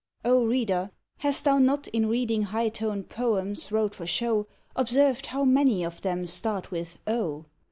(O 0.25 0.43
Reader, 0.47 0.89
hast 1.17 1.43
thou 1.43 1.59
not 1.59 1.87
In 1.89 2.07
readin 2.07 2.41
high 2.41 2.69
toned 2.69 3.09
poems 3.09 3.71
wrote 3.71 3.93
for 3.93 4.07
show, 4.07 4.47
Observed 4.75 5.27
how 5.27 5.45
many 5.45 5.83
of 5.83 6.01
them 6.01 6.25
start 6.25 6.71
with" 6.71 6.97
O? 7.05 7.45